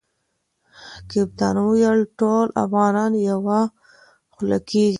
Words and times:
کپتان 1.09 1.55
وویل 1.65 1.99
ټول 2.19 2.47
افغانان 2.65 3.11
یوه 3.29 3.59
خوله 4.33 4.59
کیږي. 4.69 4.89